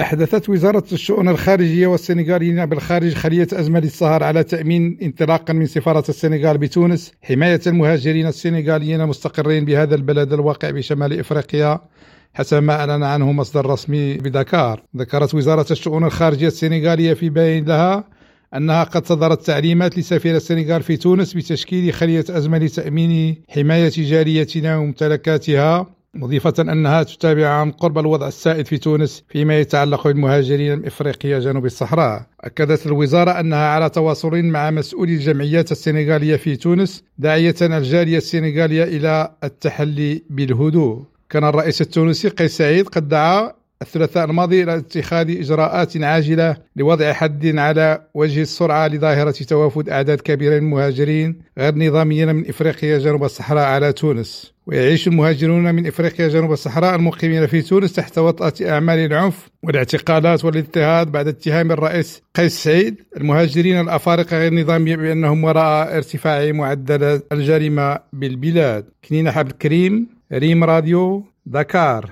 أحدثت 0.00 0.48
وزارة 0.48 0.84
الشؤون 0.92 1.28
الخارجية 1.28 1.86
والسنغاليين 1.86 2.66
بالخارج 2.66 3.14
خلية 3.14 3.46
أزمة 3.52 3.80
للسهر 3.80 4.22
على 4.22 4.44
تأمين 4.44 4.98
انطلاقا 5.02 5.52
من 5.52 5.66
سفارة 5.66 6.04
السنغال 6.08 6.58
بتونس. 6.58 7.12
حماية 7.22 7.60
المهاجرين 7.66 8.26
السنغاليين 8.26 9.00
المستقرين 9.00 9.64
بهذا 9.64 9.94
البلد 9.94 10.32
الواقع 10.32 10.70
بشمال 10.70 11.18
إفريقيا 11.20 11.80
حسب 12.34 12.62
ما 12.62 12.72
أعلن 12.72 13.02
عنه 13.02 13.32
مصدر 13.32 13.66
رسمي 13.66 14.14
بدكار. 14.14 14.82
ذكرت 14.96 15.34
وزارة 15.34 15.66
الشؤون 15.70 16.04
الخارجية 16.04 16.46
السنغالية 16.46 17.14
في 17.14 17.30
بيان 17.30 17.64
لها 17.64 18.04
أنها 18.54 18.84
قد 18.84 19.06
صدرت 19.06 19.46
تعليمات 19.46 19.98
لسفير 19.98 20.36
السنغال 20.36 20.82
في 20.82 20.96
تونس 20.96 21.34
بتشكيل 21.34 21.92
خلية 21.92 22.24
أزمة 22.30 22.58
لتأمين 22.58 23.42
حماية 23.48 23.92
جاليتنا 23.96 24.76
وممتلكاتها 24.76 25.95
مضيفة 26.16 26.54
أنها 26.60 27.02
تتابع 27.02 27.48
عن 27.48 27.70
قرب 27.70 27.98
الوضع 27.98 28.28
السائد 28.28 28.66
في 28.66 28.78
تونس 28.78 29.24
فيما 29.28 29.60
يتعلق 29.60 30.04
بالمهاجرين 30.04 30.78
من 30.78 30.86
إفريقيا 30.86 31.38
جنوب 31.38 31.66
الصحراء. 31.66 32.26
أكدت 32.40 32.86
الوزارة 32.86 33.30
أنها 33.30 33.68
على 33.68 33.90
تواصل 33.90 34.42
مع 34.44 34.70
مسؤولي 34.70 35.14
الجمعيات 35.14 35.72
السنغالية 35.72 36.36
في 36.36 36.56
تونس 36.56 37.04
داعية 37.18 37.54
الجالية 37.62 38.16
السنغالية 38.16 38.84
إلى 38.84 39.32
التحلي 39.44 40.22
بالهدوء. 40.30 41.02
كان 41.30 41.44
الرئيس 41.44 41.80
التونسي 41.80 42.28
قيس 42.28 42.56
سعيد 42.56 42.88
قد 42.88 43.08
دعا 43.08 43.52
الثلاثاء 43.82 44.24
الماضي 44.24 44.62
إلى 44.62 44.76
اتخاذ 44.76 45.30
إجراءات 45.30 45.96
عاجلة 45.96 46.56
لوضع 46.76 47.12
حد 47.12 47.46
على 47.58 48.00
وجه 48.14 48.42
السرعة 48.42 48.88
لظاهرة 48.88 49.30
توافد 49.30 49.88
أعداد 49.88 50.20
كبيرة 50.20 50.52
من 50.60 50.66
المهاجرين 50.66 51.42
غير 51.58 51.74
نظاميين 51.74 52.34
من 52.34 52.48
إفريقيا 52.48 52.98
جنوب 52.98 53.24
الصحراء 53.24 53.64
على 53.64 53.92
تونس. 53.92 54.52
ويعيش 54.66 55.08
المهاجرون 55.08 55.74
من 55.74 55.86
إفريقيا 55.86 56.28
جنوب 56.28 56.52
الصحراء 56.52 56.94
المقيمين 56.94 57.46
في 57.46 57.62
تونس 57.62 57.92
تحت 57.92 58.18
وطأة 58.18 58.52
أعمال 58.62 58.98
العنف 58.98 59.48
والاعتقالات 59.62 60.44
والاضطهاد 60.44 61.12
بعد 61.12 61.28
اتهام 61.28 61.72
الرئيس 61.72 62.22
قيس 62.34 62.64
سعيد. 62.64 62.96
المهاجرين 63.16 63.80
الأفارقة 63.80 64.38
غير 64.38 64.52
النظامية 64.52 64.96
بأنهم 64.96 65.44
وراء 65.44 65.96
ارتفاع 65.96 66.52
معدل 66.52 67.20
الجريمة 67.32 67.98
بالبلاد. 68.12 68.84
كنينة 69.08 69.30
حبل 69.30 69.50
كريم 69.50 70.06
ريم 70.32 70.64
راديو 70.64 71.24
دكار 71.46 72.10